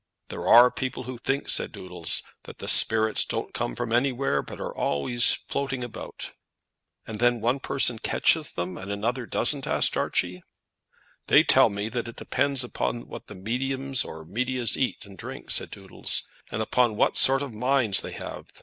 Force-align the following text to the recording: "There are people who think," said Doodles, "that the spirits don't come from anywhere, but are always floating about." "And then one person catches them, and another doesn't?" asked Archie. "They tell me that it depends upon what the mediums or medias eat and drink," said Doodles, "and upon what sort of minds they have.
"There 0.29 0.47
are 0.47 0.71
people 0.71 1.03
who 1.03 1.19
think," 1.19 1.47
said 1.47 1.71
Doodles, 1.71 2.23
"that 2.45 2.57
the 2.57 2.67
spirits 2.67 3.23
don't 3.23 3.53
come 3.53 3.75
from 3.75 3.93
anywhere, 3.93 4.41
but 4.41 4.59
are 4.59 4.75
always 4.75 5.33
floating 5.35 5.83
about." 5.83 6.31
"And 7.05 7.19
then 7.19 7.39
one 7.39 7.59
person 7.59 7.99
catches 7.99 8.53
them, 8.53 8.79
and 8.79 8.91
another 8.91 9.27
doesn't?" 9.27 9.67
asked 9.67 9.95
Archie. 9.95 10.41
"They 11.27 11.43
tell 11.43 11.69
me 11.69 11.87
that 11.89 12.07
it 12.07 12.15
depends 12.15 12.63
upon 12.63 13.07
what 13.09 13.27
the 13.27 13.35
mediums 13.35 14.03
or 14.03 14.25
medias 14.25 14.75
eat 14.75 15.05
and 15.05 15.19
drink," 15.19 15.51
said 15.51 15.69
Doodles, 15.69 16.23
"and 16.49 16.63
upon 16.63 16.95
what 16.95 17.15
sort 17.15 17.43
of 17.43 17.53
minds 17.53 18.01
they 18.01 18.13
have. 18.13 18.47